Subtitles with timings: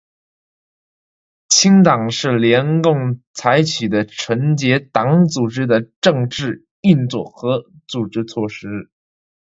[1.47, 8.89] 清党是联共采取的纯洁党组织的政治运动和组织措施。